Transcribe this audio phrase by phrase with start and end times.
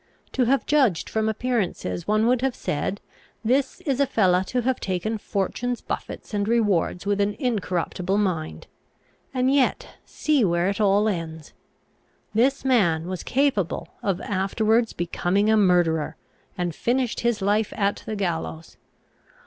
[0.31, 2.99] To have judged from appearances one would have said,
[3.45, 8.65] this is a fellow to have taken fortune's buffets and rewards with an incorruptible mind.
[9.31, 11.53] And yet see where it all ends!
[12.33, 16.15] This man was capable of afterwards becoming a murderer,
[16.57, 18.77] and finished his life at the gallows.